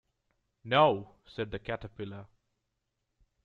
‘No,’ 0.63 1.13
said 1.27 1.51
the 1.51 1.59
Caterpillar. 1.59 2.25